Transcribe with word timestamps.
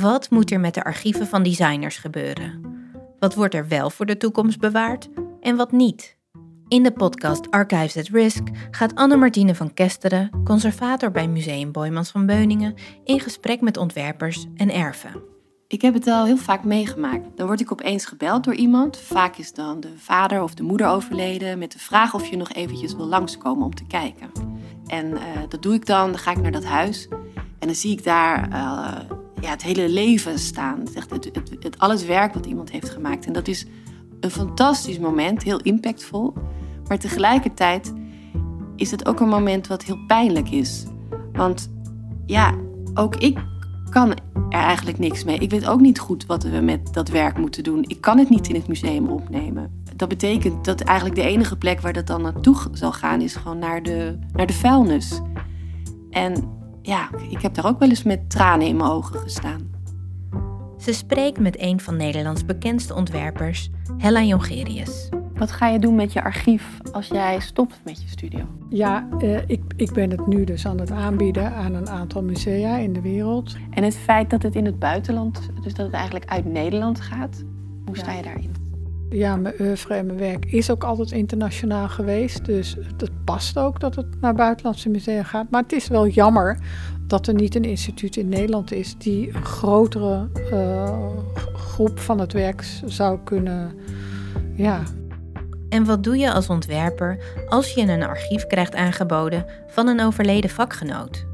Wat 0.00 0.30
moet 0.30 0.50
er 0.50 0.60
met 0.60 0.74
de 0.74 0.84
archieven 0.84 1.26
van 1.26 1.42
designers 1.42 1.96
gebeuren? 1.96 2.60
Wat 3.18 3.34
wordt 3.34 3.54
er 3.54 3.68
wel 3.68 3.90
voor 3.90 4.06
de 4.06 4.16
toekomst 4.16 4.58
bewaard 4.58 5.08
en 5.40 5.56
wat 5.56 5.72
niet? 5.72 6.16
In 6.68 6.82
de 6.82 6.92
podcast 6.92 7.50
Archives 7.50 7.96
at 7.96 8.08
Risk 8.08 8.42
gaat 8.70 8.94
Anne-Martine 8.94 9.54
van 9.54 9.74
Kesteren, 9.74 10.30
conservator 10.44 11.10
bij 11.10 11.28
Museum 11.28 11.72
Boymans 11.72 12.10
van 12.10 12.26
Beuningen, 12.26 12.74
in 13.04 13.20
gesprek 13.20 13.60
met 13.60 13.76
ontwerpers 13.76 14.46
en 14.56 14.74
erven. 14.74 15.22
Ik 15.68 15.82
heb 15.82 15.94
het 15.94 16.06
al 16.06 16.24
heel 16.24 16.36
vaak 16.36 16.64
meegemaakt. 16.64 17.36
Dan 17.36 17.46
word 17.46 17.60
ik 17.60 17.72
opeens 17.72 18.04
gebeld 18.04 18.44
door 18.44 18.54
iemand. 18.54 18.96
Vaak 18.96 19.36
is 19.36 19.52
dan 19.52 19.80
de 19.80 19.92
vader 19.96 20.42
of 20.42 20.54
de 20.54 20.62
moeder 20.62 20.86
overleden 20.86 21.58
met 21.58 21.72
de 21.72 21.78
vraag 21.78 22.14
of 22.14 22.26
je 22.26 22.36
nog 22.36 22.52
eventjes 22.52 22.94
wil 22.94 23.06
langskomen 23.06 23.64
om 23.64 23.74
te 23.74 23.86
kijken. 23.86 24.30
En 24.86 25.16
eh, 25.16 25.22
dat 25.48 25.62
doe 25.62 25.74
ik 25.74 25.86
dan. 25.86 26.10
Dan 26.10 26.18
ga 26.18 26.30
ik 26.30 26.40
naar 26.40 26.52
dat 26.52 26.64
huis 26.64 27.08
en 27.58 27.68
dan 27.68 27.74
zie 27.74 27.92
ik 27.92 28.04
daar 28.04 28.48
uh, 28.48 29.20
ja, 29.42 29.50
het 29.50 29.62
hele 29.62 29.88
leven 29.88 30.38
staan. 30.38 30.80
Het, 30.80 30.94
het, 30.94 31.24
het, 31.24 31.50
het, 31.60 31.78
al 31.78 31.90
het 31.90 32.06
werk 32.06 32.34
wat 32.34 32.46
iemand 32.46 32.70
heeft 32.70 32.90
gemaakt. 32.90 33.26
En 33.26 33.32
dat 33.32 33.48
is 33.48 33.66
een 34.20 34.30
fantastisch 34.30 34.98
moment, 34.98 35.42
heel 35.42 35.60
impactvol. 35.60 36.34
Maar 36.88 36.98
tegelijkertijd 36.98 37.92
is 38.76 38.90
het 38.90 39.06
ook 39.06 39.20
een 39.20 39.28
moment 39.28 39.66
wat 39.66 39.84
heel 39.84 39.98
pijnlijk 40.06 40.50
is. 40.50 40.84
Want 41.32 41.70
ja, 42.26 42.54
ook 42.94 43.16
ik 43.16 43.38
kan 43.90 44.10
er 44.10 44.18
eigenlijk 44.48 44.98
niks 44.98 45.24
mee. 45.24 45.38
Ik 45.38 45.50
weet 45.50 45.66
ook 45.66 45.80
niet 45.80 45.98
goed 45.98 46.26
wat 46.26 46.42
we 46.42 46.60
met 46.60 46.94
dat 46.94 47.08
werk 47.08 47.38
moeten 47.38 47.62
doen. 47.62 47.84
Ik 47.86 48.00
kan 48.00 48.18
het 48.18 48.28
niet 48.28 48.48
in 48.48 48.54
het 48.54 48.68
museum 48.68 49.08
opnemen. 49.08 49.82
Dat 49.96 50.08
betekent 50.08 50.64
dat 50.64 50.80
eigenlijk 50.80 51.18
de 51.18 51.26
enige 51.26 51.56
plek 51.56 51.80
waar 51.80 51.92
dat 51.92 52.06
dan 52.06 52.22
naartoe 52.22 52.56
zal 52.72 52.92
gaan, 52.92 53.20
is 53.20 53.36
gewoon 53.36 53.58
naar 53.58 53.82
de, 53.82 54.18
naar 54.32 54.46
de 54.46 54.52
vuilnis. 54.52 55.20
En 56.10 56.60
ja, 56.82 57.08
ik 57.30 57.42
heb 57.42 57.54
daar 57.54 57.66
ook 57.66 57.78
wel 57.78 57.88
eens 57.88 58.02
met 58.02 58.30
tranen 58.30 58.66
in 58.66 58.76
mijn 58.76 58.90
ogen 58.90 59.20
gestaan. 59.20 59.70
Ze 60.78 60.92
spreekt 60.92 61.38
met 61.38 61.60
een 61.60 61.80
van 61.80 61.96
Nederlands 61.96 62.44
bekendste 62.44 62.94
ontwerpers, 62.94 63.70
Hella 63.98 64.22
Jongerius. 64.22 65.08
Wat 65.34 65.52
ga 65.52 65.68
je 65.68 65.78
doen 65.78 65.94
met 65.94 66.12
je 66.12 66.22
archief 66.22 66.78
als 66.92 67.06
jij 67.06 67.40
stopt 67.40 67.80
met 67.84 68.02
je 68.02 68.08
studio? 68.08 68.40
Ja, 68.68 69.08
eh, 69.18 69.36
ik, 69.46 69.62
ik 69.76 69.92
ben 69.92 70.10
het 70.10 70.26
nu 70.26 70.44
dus 70.44 70.66
aan 70.66 70.78
het 70.78 70.90
aanbieden 70.90 71.54
aan 71.54 71.74
een 71.74 71.88
aantal 71.88 72.22
musea 72.22 72.76
in 72.76 72.92
de 72.92 73.00
wereld. 73.00 73.56
En 73.70 73.82
het 73.82 73.96
feit 73.96 74.30
dat 74.30 74.42
het 74.42 74.54
in 74.54 74.64
het 74.64 74.78
buitenland, 74.78 75.48
dus 75.62 75.74
dat 75.74 75.86
het 75.86 75.94
eigenlijk 75.94 76.24
uit 76.30 76.44
Nederland 76.44 77.00
gaat, 77.00 77.44
hoe 77.86 77.96
sta 77.96 78.12
je 78.12 78.22
daarin? 78.22 78.61
Ja, 79.12 79.36
mijn 79.36 79.54
oeuvre 79.60 79.94
en 79.94 80.06
mijn 80.06 80.18
werk 80.18 80.44
is 80.44 80.70
ook 80.70 80.84
altijd 80.84 81.10
internationaal 81.12 81.88
geweest. 81.88 82.44
Dus 82.44 82.76
het 82.96 83.10
past 83.24 83.58
ook 83.58 83.80
dat 83.80 83.94
het 83.94 84.20
naar 84.20 84.34
buitenlandse 84.34 84.88
musea 84.88 85.22
gaat. 85.22 85.50
Maar 85.50 85.62
het 85.62 85.72
is 85.72 85.88
wel 85.88 86.06
jammer 86.06 86.58
dat 87.06 87.26
er 87.26 87.34
niet 87.34 87.54
een 87.54 87.64
instituut 87.64 88.16
in 88.16 88.28
Nederland 88.28 88.72
is 88.72 88.98
die 88.98 89.34
een 89.34 89.44
grotere 89.44 90.28
uh, 90.52 91.08
groep 91.54 91.98
van 91.98 92.18
het 92.18 92.32
werk 92.32 92.62
zou 92.84 93.18
kunnen. 93.24 93.72
Ja. 94.54 94.82
En 95.68 95.84
wat 95.84 96.04
doe 96.04 96.16
je 96.16 96.32
als 96.32 96.48
ontwerper 96.48 97.18
als 97.48 97.74
je 97.74 97.80
een 97.80 98.02
archief 98.02 98.46
krijgt 98.46 98.74
aangeboden 98.74 99.46
van 99.68 99.86
een 99.88 100.00
overleden 100.00 100.50
vakgenoot? 100.50 101.26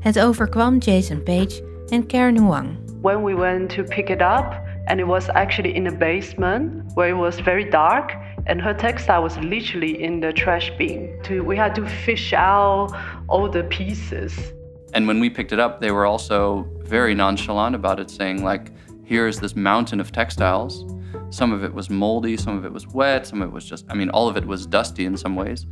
Het 0.00 0.20
overkwam 0.20 0.78
Jason 0.78 1.22
Page 1.22 1.64
en 1.88 2.06
Karen 2.06 2.38
Huang. 2.38 2.68
When 3.00 3.24
we 3.24 3.34
went 3.34 3.68
to 3.68 3.82
pick 3.82 4.08
it 4.08 4.20
up, 4.20 4.63
and 4.86 5.00
it 5.00 5.04
was 5.04 5.28
actually 5.30 5.74
in 5.74 5.84
the 5.84 5.92
basement 5.92 6.92
where 6.94 7.08
it 7.08 7.14
was 7.14 7.40
very 7.40 7.64
dark 7.64 8.12
and 8.46 8.60
her 8.60 8.74
textile 8.74 9.22
was 9.22 9.36
literally 9.38 10.02
in 10.02 10.20
the 10.20 10.32
trash 10.32 10.70
bin. 10.76 11.10
We 11.46 11.56
had 11.56 11.74
to 11.76 11.86
fish 11.86 12.32
out 12.32 12.90
all 13.28 13.48
the 13.48 13.64
pieces. 13.64 14.52
And 14.92 15.08
when 15.08 15.20
we 15.20 15.30
picked 15.30 15.52
it 15.52 15.60
up 15.60 15.80
they 15.80 15.90
were 15.90 16.04
also 16.04 16.68
very 16.82 17.14
nonchalant 17.14 17.74
about 17.74 17.98
it 17.98 18.10
saying 18.10 18.44
like 18.44 18.72
here's 19.04 19.40
this 19.40 19.56
mountain 19.56 20.00
of 20.00 20.12
textiles. 20.12 20.84
Some 21.30 21.52
of 21.52 21.64
it 21.64 21.72
was 21.72 21.88
moldy 21.88 22.36
some 22.36 22.58
of 22.58 22.64
it 22.64 22.72
was 22.72 22.86
wet 22.88 23.26
some 23.26 23.40
of 23.40 23.48
it 23.48 23.52
was 23.52 23.64
just 23.64 23.84
i 23.88 23.94
mean 23.94 24.10
all 24.10 24.28
of 24.28 24.36
it 24.36 24.44
was 24.46 24.66
dusty 24.66 25.06
in 25.06 25.16
some 25.16 25.34
ways. 25.34 25.66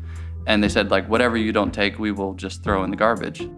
And 0.47 0.65
they 0.65 0.69
said 0.69 0.91
like 0.91 1.07
whatever 1.09 1.37
you 1.37 1.53
don't 1.53 1.73
take 1.73 1.99
we 1.99 2.13
will 2.13 2.33
just 2.33 2.65
throw 2.65 2.83
in 2.83 2.91
the 2.91 2.97
garbage. 2.97 3.49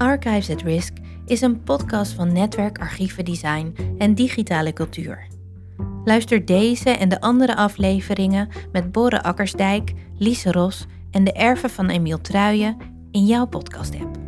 Archives 0.00 0.50
at 0.50 0.64
risk 0.64 0.98
is 1.26 1.40
een 1.40 1.62
podcast 1.62 2.12
van 2.12 2.32
Netwerk 2.32 2.78
Archieven 2.78 3.24
Design 3.24 3.76
en 3.98 4.14
Digitale 4.14 4.72
Cultuur. 4.72 5.26
Luister 6.04 6.44
deze 6.44 6.90
en 6.90 7.08
de 7.08 7.20
andere 7.20 7.56
afleveringen 7.56 8.48
met 8.72 8.92
Borre 8.92 9.22
Akkersdijk, 9.22 9.92
Lise 10.18 10.52
Ros 10.52 10.86
en 11.10 11.24
de 11.24 11.32
erven 11.32 11.70
van 11.70 11.88
Emiel 11.88 12.20
Truijen 12.20 12.76
in 13.10 13.26
jouw 13.26 13.46
podcast-app. 13.46 14.23